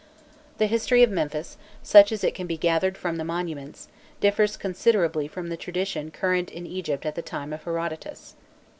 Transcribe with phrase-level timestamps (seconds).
[0.57, 3.87] The history of Memphis, such as it can be gathered from the monuments,
[4.19, 8.33] differs considerably from the tradition current in Egypt at the time of Herodotus.